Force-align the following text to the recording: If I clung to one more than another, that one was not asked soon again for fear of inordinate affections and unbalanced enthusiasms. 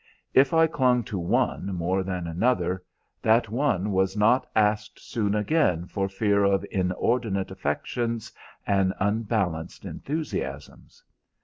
If 0.33 0.51
I 0.51 0.65
clung 0.65 1.03
to 1.03 1.19
one 1.19 1.75
more 1.75 2.01
than 2.01 2.25
another, 2.25 2.83
that 3.21 3.49
one 3.49 3.91
was 3.91 4.17
not 4.17 4.49
asked 4.55 4.99
soon 4.99 5.35
again 5.35 5.85
for 5.85 6.09
fear 6.09 6.43
of 6.43 6.65
inordinate 6.71 7.51
affections 7.51 8.31
and 8.65 8.95
unbalanced 8.99 9.85
enthusiasms. 9.85 11.03